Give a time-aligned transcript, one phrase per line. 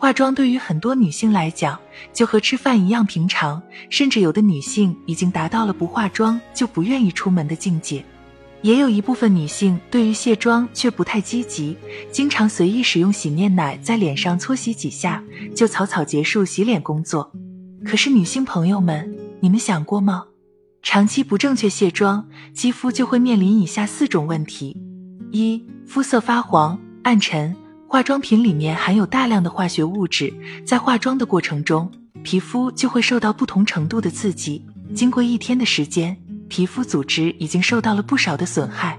[0.00, 1.78] 化妆对于很多女性来讲，
[2.10, 8.02] 就和吃饭一样平常，甚至有的女性已经达到了不化妆就不愿意出门的境界。
[8.62, 11.76] 也有一部分女性对于卸妆却不太积极，
[12.10, 15.22] 经常随意使用洗面奶在脸上搓洗几下，
[15.54, 17.30] 就草草结束洗脸工作。
[17.84, 20.24] 可是女性朋友们，你们想过吗？
[20.82, 24.80] 长期不正确卸妆，肌肤就会面临以下四种问题：
[25.30, 27.54] 一、肤色发黄、暗沉。
[27.92, 30.32] 化妆品里面含有大量的化学物质，
[30.64, 31.90] 在化妆的过程中，
[32.22, 34.64] 皮肤就会受到不同程度的刺激。
[34.94, 36.16] 经过一天的时间，
[36.46, 38.96] 皮肤组织已经受到了不少的损害。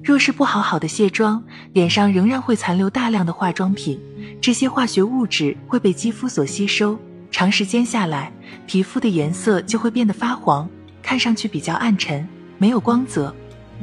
[0.00, 4.00] 若是不好好的卸妆，脸上仍然会残留大量的化妆品，
[4.40, 6.96] 这些化学物质会被肌肤所吸收，
[7.32, 8.32] 长时间下来，
[8.68, 10.70] 皮肤的颜色就会变得发黄，
[11.02, 12.24] 看上去比较暗沉，
[12.56, 13.34] 没有光泽。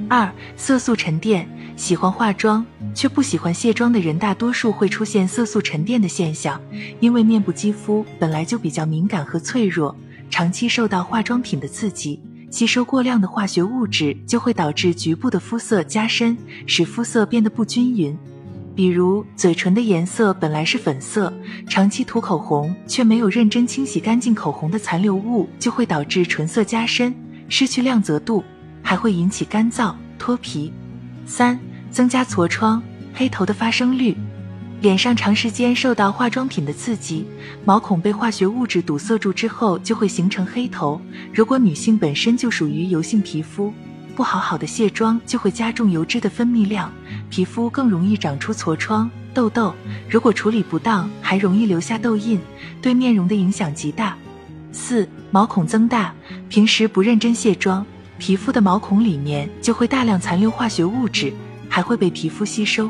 [0.10, 1.48] 二、色素沉淀。
[1.76, 6.62] 喜欢化妆却不喜欢卸妆的人，大多数会出现色素沉淀的现象，
[7.02, 9.94] 因为面部肌肤本来就比较敏感和脆弱，
[10.30, 18.18] 长期受到化妆品的刺激，吸收过量的化学物质就会导致局部的肤色加深，使肤色变得不均匀。
[18.74, 21.34] 比如嘴唇的颜色本来是粉色，
[21.68, 27.14] 长期涂口红却没有认真清洗干净口红的残留物，就会导致唇色加深，
[27.50, 28.42] 失去亮泽度，
[28.86, 30.72] 还会引起干燥脱皮。
[31.26, 32.82] 三、增加痤疮、
[33.14, 34.16] 黑头的发生率。
[34.82, 37.26] 脸上长时间受到化妆品的刺激，
[37.64, 41.02] 毛孔被化学物质堵塞住之后，就会形成黑头。
[41.34, 43.74] 如果女性本身就属于油性皮肤，
[44.16, 46.92] 不好好的卸妆，就会加重油脂的分泌量，
[47.30, 49.74] 皮肤更容易长出痤疮、痘痘。
[50.08, 52.40] 如果处理不当，还容易留下痘印，
[52.82, 54.16] 对面容的影响极大。
[54.72, 56.14] 四、毛孔增大，
[56.50, 57.84] 平时不认真卸妆。
[58.18, 61.34] 皮肤的毛孔里面就会大量残留化学物质，
[61.68, 62.90] 还会被皮肤吸收。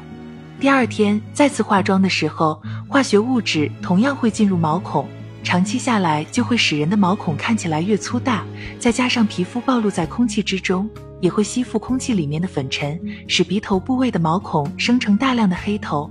[0.60, 5.08] 第二天再次化妆的时候，化学物质同样会进入毛孔，
[5.44, 8.46] 长期下来就会使人的毛孔看起来越粗大。
[8.80, 16.10] 再加上皮肤暴露在空气之中，也会吸附空气里面的粉尘，使鼻头部位的毛孔生成大量的黑头。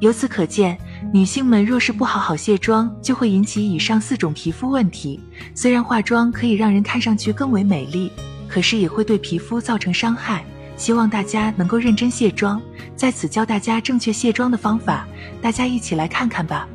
[0.00, 0.76] 由此可见，
[1.12, 5.20] 女性们若是不好好卸妆，就会引起以上四种皮肤问题。
[5.54, 8.10] 虽然化妆可以让人看上去更为美丽。
[8.52, 10.44] 可是也会对皮肤造成伤害，
[10.76, 12.60] 希望大家能够认真卸妆。
[12.94, 15.08] 在此教大家正确卸妆的方法，
[15.40, 16.68] 大家一起来看看吧。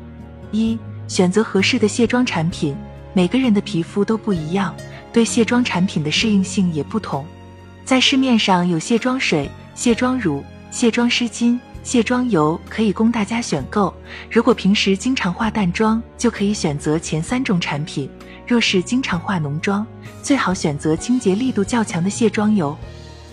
[0.50, 2.76] 一、选择合适的卸妆产品。
[3.12, 4.74] 每个人的皮肤都不一样，
[5.12, 7.24] 对卸妆产品的适应性也不同。
[7.84, 13.94] 在市面上有卸妆水、卸妆乳、卸妆湿巾、卸妆油，可以供大家选购。
[14.28, 18.10] 如果平时经常化淡妆，就可以选择前三种产品。
[18.48, 19.86] 若是经常化浓妆，
[20.22, 22.74] 最好选择清洁力度较强的卸妆油。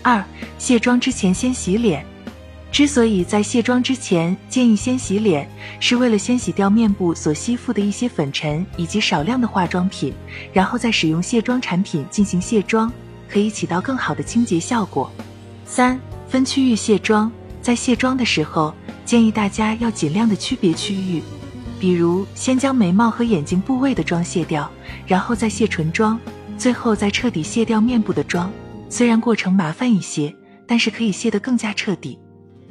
[0.02, 0.22] 二、
[0.58, 2.04] 卸妆之前先洗脸。
[2.70, 5.48] 之所以在卸妆之前建议先洗脸，
[5.80, 10.12] 是为了先洗掉面部所吸附的一些粉尘以及少量的化妆品，
[10.52, 12.92] 然后再使用卸妆产品进行卸妆，
[13.30, 15.10] 可以起到更好的清洁效果。
[15.64, 15.98] 三、
[16.28, 17.32] 分区域卸妆。
[17.62, 18.72] 在卸妆的时候，
[19.04, 21.20] 建议大家要尽量的区别区域。
[21.78, 24.70] 比如，先将眉毛和眼睛部位的妆卸掉，
[25.06, 26.18] 然后再卸唇妆，
[26.56, 28.50] 最后再彻底卸掉面部的妆。
[28.88, 30.34] 虽然过程麻烦一些，
[30.66, 32.18] 但是可以卸得更加彻底。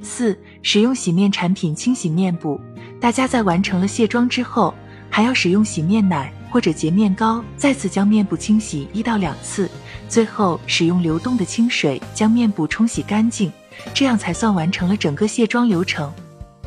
[0.01, 2.59] 四、使用洗面产品清洗面部。
[2.99, 4.73] 大家在完成了卸妆之后，
[5.09, 9.69] 还要使用洗面奶或者洁面膏，再次将面部清洗一到两次，
[10.09, 13.51] 最后使用流动的清水将面部冲洗干净，
[13.93, 16.11] 这样才算完成了整个卸妆流程。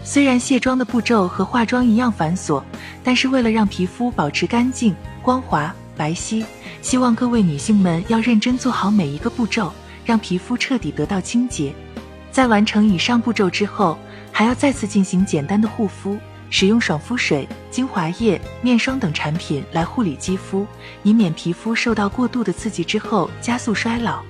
[0.04, 2.62] 虽然卸妆的步骤和化妆一样繁琐，
[3.04, 6.44] 但是为了让皮肤保持干净、光滑、白皙，
[6.80, 9.70] 希望各位女性们要认真做好每一个步骤，
[10.06, 11.74] 让皮肤彻底得到清洁。
[12.30, 13.98] 在完成以上步骤之后，
[14.32, 16.16] 还要再次进行简单的护肤，
[16.48, 20.66] 使用爽肤水、精华液、面霜等产品来护理肌肤，
[21.02, 24.22] 以免皮肤受到过度的刺激之后加速衰老。